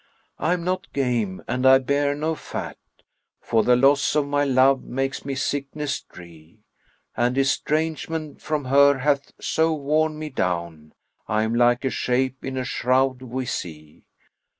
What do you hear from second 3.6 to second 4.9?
the loss of my love